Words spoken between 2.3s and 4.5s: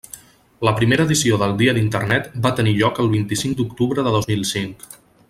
va tenir lloc el vint-i-cinc d'octubre de dos mil